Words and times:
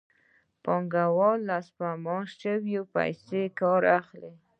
پانګوال 0.63 1.39
له 1.49 1.57
سپما 1.67 2.17
شویو 2.39 2.83
پیسو 2.95 3.41
کار 3.59 3.81
اخلي 3.99 4.31